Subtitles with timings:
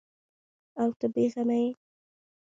[0.81, 1.69] او ته بې غمه یې؟